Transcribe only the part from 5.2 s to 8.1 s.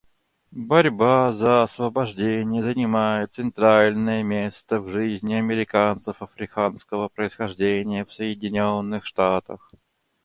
американцев африканского происхождения